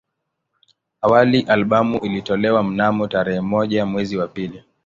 Awali 1.01 1.41
albamu 1.41 1.97
ilitolewa 1.99 2.63
mnamo 2.63 3.07
tarehe 3.07 3.41
moja 3.41 3.85
mwezi 3.85 4.17
wa 4.17 4.27
pili 4.27 4.63